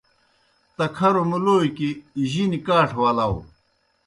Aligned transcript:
تکھروْ 0.75 1.23
مُلوکیْ 1.29 1.89
جِنیْ 2.29 2.59
کاٹھہ 2.67 2.99
ولاؤ۔ 3.01 3.35